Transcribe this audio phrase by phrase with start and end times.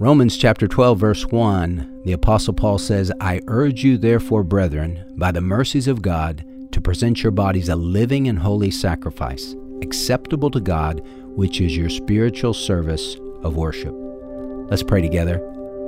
[0.00, 5.30] Romans chapter 12, verse 1, the Apostle Paul says, I urge you, therefore, brethren, by
[5.30, 10.58] the mercies of God, to present your bodies a living and holy sacrifice, acceptable to
[10.58, 11.00] God,
[11.36, 13.94] which is your spiritual service of worship.
[14.68, 15.38] Let's pray together.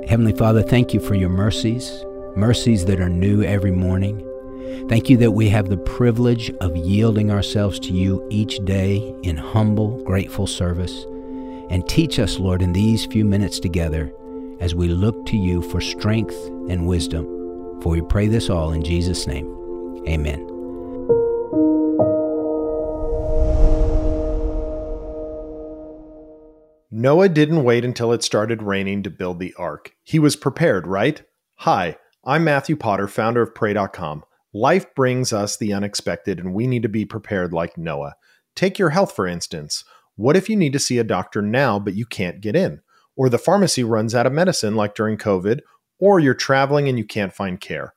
[0.07, 2.05] Heavenly Father, thank you for your mercies,
[2.37, 4.25] mercies that are new every morning.
[4.87, 9.35] Thank you that we have the privilege of yielding ourselves to you each day in
[9.35, 11.05] humble, grateful service.
[11.69, 14.13] And teach us, Lord, in these few minutes together
[14.59, 16.35] as we look to you for strength
[16.69, 17.25] and wisdom.
[17.81, 19.45] For we pray this all in Jesus' name.
[20.07, 20.45] Amen.
[26.89, 29.93] Noah didn't wait until it started raining to build the ark.
[30.03, 31.21] He was prepared, right?
[31.57, 34.23] Hi, I'm Matthew Potter, founder of Pray.com.
[34.53, 38.15] Life brings us the unexpected, and we need to be prepared like Noah.
[38.55, 39.83] Take your health, for instance.
[40.17, 42.81] What if you need to see a doctor now, but you can't get in?
[43.15, 45.61] Or the pharmacy runs out of medicine, like during COVID,
[45.99, 47.93] or you're traveling and you can't find care?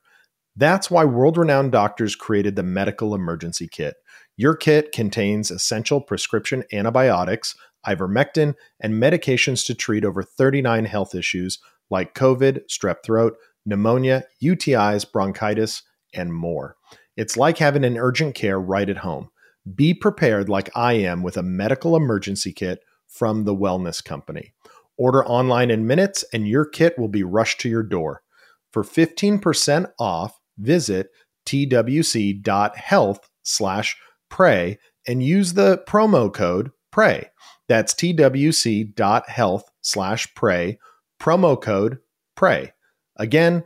[0.55, 3.95] That's why world renowned doctors created the Medical Emergency Kit.
[4.37, 7.55] Your kit contains essential prescription antibiotics,
[7.87, 13.35] ivermectin, and medications to treat over 39 health issues like COVID, strep throat,
[13.65, 16.75] pneumonia, UTIs, bronchitis, and more.
[17.17, 19.29] It's like having an urgent care right at home.
[19.75, 24.53] Be prepared like I am with a medical emergency kit from the Wellness Company.
[24.97, 28.23] Order online in minutes and your kit will be rushed to your door.
[28.71, 31.09] For 15% off, visit
[31.45, 33.97] twc.health slash
[34.29, 37.29] pray and use the promo code PRAY.
[37.67, 40.79] That's twc.health slash pray,
[41.19, 41.99] promo code
[42.35, 42.73] PRAY.
[43.17, 43.63] Again,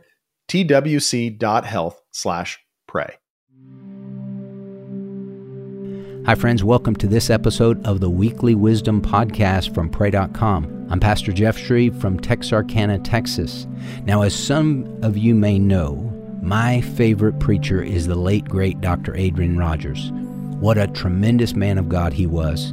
[0.48, 3.18] twc.health slash pray.
[6.26, 6.64] Hi, friends.
[6.64, 10.88] Welcome to this episode of the Weekly Wisdom Podcast from Pray.com.
[10.90, 13.68] I'm Pastor Jeff Schreve from Texarkana, Texas.
[14.06, 15.94] Now, as some of you may know,
[16.42, 19.14] my favorite preacher is the late, great Dr.
[19.14, 20.10] Adrian Rogers.
[20.58, 22.72] What a tremendous man of God he was.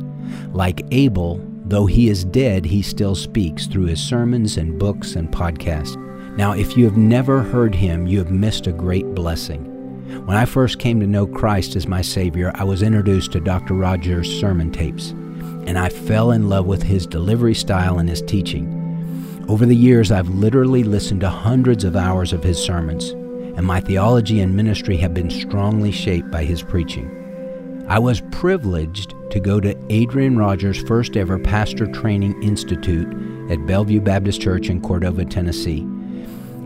[0.52, 5.30] Like Abel, though he is dead, he still speaks through his sermons and books and
[5.30, 5.96] podcasts.
[6.35, 9.72] Now, if you have never heard him, you have missed a great blessing.
[10.03, 13.74] When I first came to know Christ as my Savior, I was introduced to Dr.
[13.74, 19.46] Rogers' sermon tapes, and I fell in love with his delivery style and his teaching.
[19.47, 23.80] Over the years, I've literally listened to hundreds of hours of his sermons, and my
[23.80, 27.85] theology and ministry have been strongly shaped by his preaching.
[27.88, 33.08] I was privileged to go to Adrian Rogers' first ever Pastor Training Institute
[33.50, 35.88] at Bellevue Baptist Church in Cordova, Tennessee.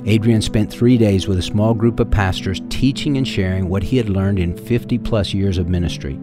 [0.07, 3.97] Adrian spent three days with a small group of pastors teaching and sharing what he
[3.97, 6.18] had learned in 50 plus years of ministry.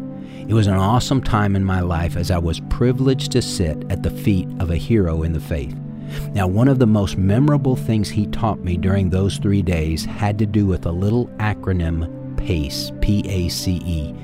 [0.49, 4.03] It was an awesome time in my life as I was privileged to sit at
[4.03, 5.79] the feet of a hero in the faith.
[6.33, 10.39] Now, one of the most memorable things he taught me during those three days had
[10.39, 14.15] to do with a little acronym PACE, P A C E.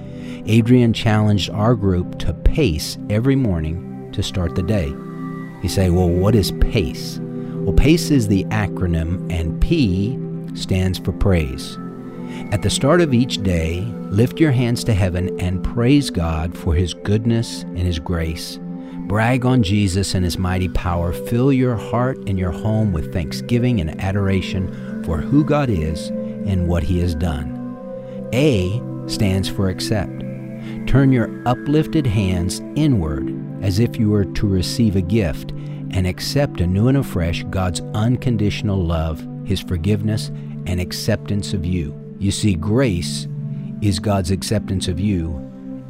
[0.46, 4.86] Adrian challenged our group to pace every morning to start the day.
[5.62, 7.20] You say, well, what is PACE?
[7.60, 10.18] Well, PACE is the acronym, and P
[10.54, 11.78] stands for praise.
[12.52, 16.74] At the start of each day, lift your hands to heaven and praise God for
[16.74, 18.58] His goodness and His grace.
[19.06, 21.12] Brag on Jesus and His mighty power.
[21.12, 26.66] Fill your heart and your home with thanksgiving and adoration for who God is and
[26.66, 27.56] what He has done.
[28.32, 30.20] A stands for accept.
[30.86, 35.52] Turn your uplifted hands inward as if you were to receive a gift
[35.92, 40.28] and accept anew and afresh God's unconditional love, His forgiveness,
[40.66, 41.96] and acceptance of you.
[42.18, 43.26] You see, grace
[43.80, 45.34] is God's acceptance of you,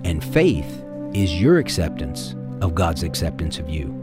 [0.05, 3.97] and faith is your acceptance of God's acceptance of you.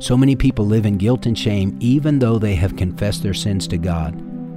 [0.00, 3.68] So many people live in guilt and shame even though they have confessed their sins
[3.68, 4.14] to God.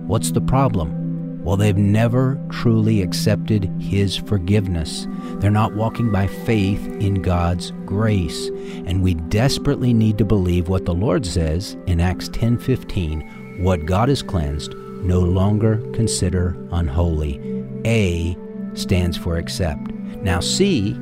[0.08, 1.03] What's the problem?
[1.44, 5.08] Well, they've never truly accepted His forgiveness.
[5.36, 8.48] They're not walking by faith in God's grace.
[8.86, 14.08] And we desperately need to believe what the Lord says in Acts 10:15, what God
[14.08, 14.74] has cleansed,
[15.04, 17.42] no longer consider unholy.
[17.86, 18.38] A
[18.74, 19.92] stands for accept.
[20.22, 20.96] Now C,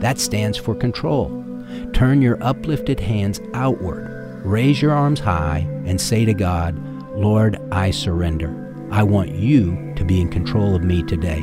[0.00, 1.44] that stands for control.
[1.92, 4.10] Turn your uplifted hands outward.
[4.44, 6.76] Raise your arms high and say to God,
[7.16, 8.63] Lord, I surrender.
[8.94, 11.42] I want you to be in control of me today.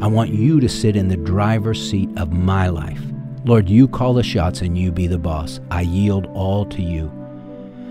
[0.00, 3.00] I want you to sit in the driver's seat of my life.
[3.44, 5.60] Lord, you call the shots and you be the boss.
[5.70, 7.08] I yield all to you.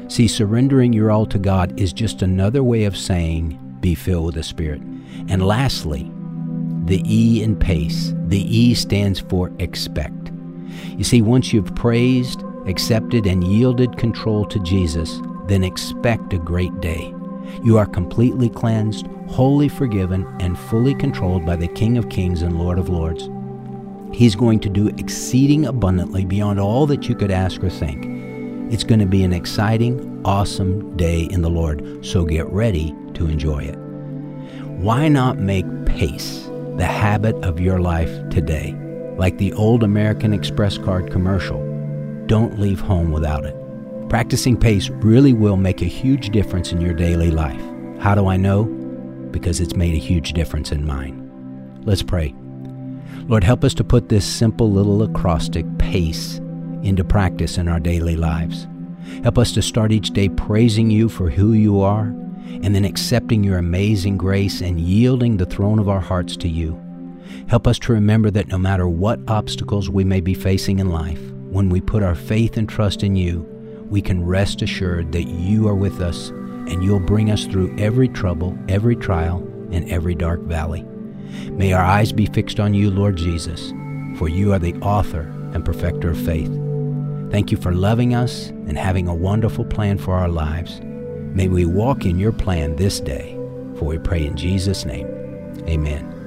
[0.09, 4.35] See, surrendering your all to God is just another way of saying, be filled with
[4.35, 4.81] the Spirit.
[5.29, 6.11] And lastly,
[6.83, 8.13] the E in PACE.
[8.27, 10.29] The E stands for expect.
[10.97, 16.81] You see, once you've praised, accepted, and yielded control to Jesus, then expect a great
[16.81, 17.13] day.
[17.63, 22.57] You are completely cleansed, wholly forgiven, and fully controlled by the King of Kings and
[22.57, 23.29] Lord of Lords.
[24.13, 28.05] He's going to do exceeding abundantly beyond all that you could ask or think.
[28.73, 33.27] It's going to be an exciting, awesome day in the Lord, so get ready to
[33.27, 33.77] enjoy it.
[34.79, 38.73] Why not make pace the habit of your life today?
[39.17, 41.59] Like the old American Express card commercial,
[42.27, 43.58] don't leave home without it.
[44.09, 47.61] Practicing pace really will make a huge difference in your daily life.
[47.99, 48.63] How do I know?
[49.29, 51.81] Because it's made a huge difference in mine.
[51.85, 52.33] Let's pray.
[53.27, 56.39] Lord, help us to put this simple little acrostic pace
[56.81, 58.67] into practice in our daily lives.
[59.21, 62.05] Help us to start each day praising you for who you are
[62.63, 66.81] and then accepting your amazing grace and yielding the throne of our hearts to you.
[67.47, 71.21] Help us to remember that no matter what obstacles we may be facing in life,
[71.51, 73.47] when we put our faith and trust in you,
[73.89, 78.07] we can rest assured that you are with us and you'll bring us through every
[78.07, 79.37] trouble, every trial,
[79.71, 80.83] and every dark valley.
[81.51, 83.71] May our eyes be fixed on you, Lord Jesus,
[84.17, 85.21] for you are the author
[85.53, 86.51] and perfecter of faith.
[87.31, 90.79] Thank you for loving us and having a wonderful plan for our lives.
[90.81, 93.33] May we walk in your plan this day,
[93.77, 95.07] for we pray in Jesus' name.
[95.67, 96.18] Amen.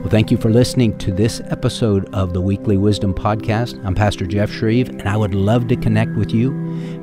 [0.00, 3.84] Well, thank you for listening to this episode of the Weekly Wisdom Podcast.
[3.84, 6.52] I'm Pastor Jeff Schreve, and I would love to connect with you.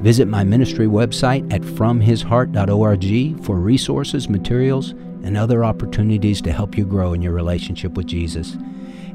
[0.02, 6.88] Visit my ministry website at fromhisheart.org for resources, materials, and other opportunities to help you
[6.88, 8.54] grow in your relationship with Jesus.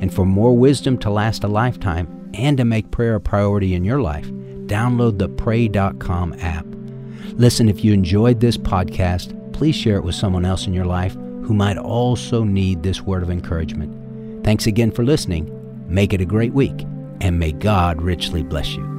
[0.01, 3.85] And for more wisdom to last a lifetime and to make prayer a priority in
[3.85, 4.31] your life,
[4.67, 6.67] download the pray.com app.
[7.35, 11.17] Listen, if you enjoyed this podcast, please share it with someone else in your life
[11.45, 14.45] who might also need this word of encouragement.
[14.45, 15.51] Thanks again for listening.
[15.89, 16.83] Make it a great week,
[17.21, 18.93] and may God richly bless you.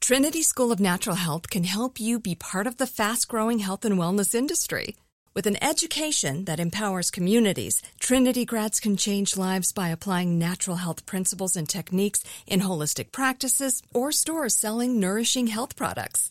[0.00, 3.84] Trinity School of Natural Health can help you be part of the fast growing health
[3.84, 4.94] and wellness industry.
[5.34, 11.06] With an education that empowers communities, Trinity grads can change lives by applying natural health
[11.06, 16.30] principles and techniques in holistic practices or stores selling nourishing health products.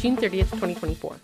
[0.01, 1.21] June 30th, 2024.